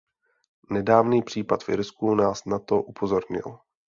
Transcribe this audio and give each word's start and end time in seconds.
Nedávný 0.71 1.21
případ 1.21 1.63
v 1.63 1.69
Irsku 1.69 2.15
nás 2.15 2.45
na 2.45 2.59
to 2.59 2.81
upozornil. 2.83 3.59